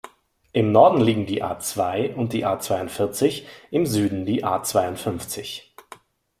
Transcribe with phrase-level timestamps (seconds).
[0.51, 5.75] Im Norden liegen die A-zwei und die A-zweiundvierzig, im Süden die A-zweiundfünfzig.